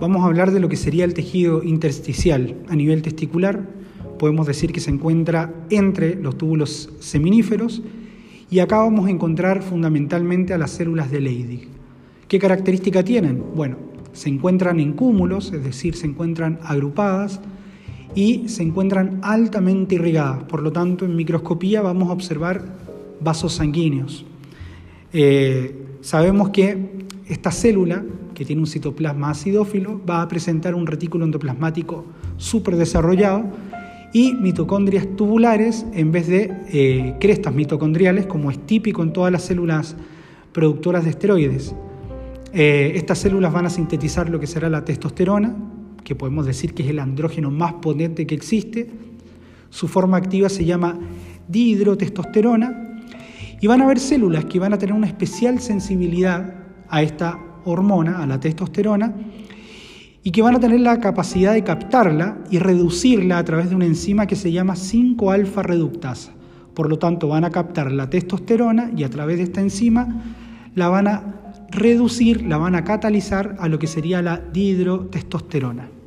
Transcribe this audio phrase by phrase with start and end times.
[0.00, 3.68] vamos a hablar de lo que sería el tejido intersticial a nivel testicular.
[4.18, 7.82] Podemos decir que se encuentra entre los túbulos seminíferos
[8.50, 11.68] y acá vamos a encontrar fundamentalmente a las células de Leydig.
[12.26, 13.42] ¿Qué característica tienen?
[13.54, 13.76] Bueno,
[14.12, 17.40] se encuentran en cúmulos, es decir, se encuentran agrupadas
[18.14, 20.44] y se encuentran altamente irrigadas.
[20.44, 22.62] Por lo tanto, en microscopía vamos a observar
[23.20, 24.24] vasos sanguíneos.
[25.12, 28.04] Eh, sabemos que esta célula,
[28.38, 32.04] que tiene un citoplasma acidófilo, va a presentar un retículo endoplasmático
[32.36, 33.42] súper desarrollado
[34.12, 39.42] y mitocondrias tubulares en vez de eh, crestas mitocondriales, como es típico en todas las
[39.42, 39.96] células
[40.52, 41.74] productoras de esteroides.
[42.52, 45.56] Eh, estas células van a sintetizar lo que será la testosterona,
[46.04, 48.88] que podemos decir que es el andrógeno más potente que existe.
[49.68, 50.96] Su forma activa se llama
[51.48, 53.00] dihidrotestosterona
[53.60, 56.54] y van a haber células que van a tener una especial sensibilidad
[56.88, 59.14] a esta hormona, a la testosterona,
[60.22, 63.86] y que van a tener la capacidad de captarla y reducirla a través de una
[63.86, 66.32] enzima que se llama 5-alfa reductasa.
[66.74, 70.22] Por lo tanto, van a captar la testosterona y a través de esta enzima
[70.74, 71.34] la van a
[71.70, 75.97] reducir, la van a catalizar a lo que sería la dihidrotestosterona.